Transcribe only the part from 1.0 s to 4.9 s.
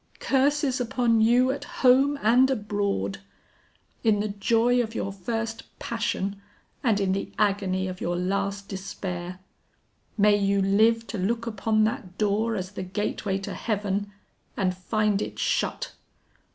you, at home and abroad! in the joy